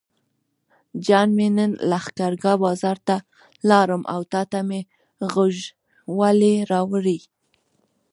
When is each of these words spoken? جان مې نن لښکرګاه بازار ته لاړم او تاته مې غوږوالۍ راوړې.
جان 1.05 1.29
مې 1.37 1.47
نن 1.57 1.71
لښکرګاه 1.89 2.61
بازار 2.63 2.97
ته 3.07 3.15
لاړم 3.69 4.01
او 4.13 4.21
تاته 4.31 4.59
مې 4.67 4.81
غوږوالۍ 5.31 6.55
راوړې. 6.71 7.19